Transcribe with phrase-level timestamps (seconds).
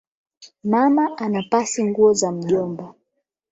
[0.63, 2.93] Mama anapasi nguo za mjomba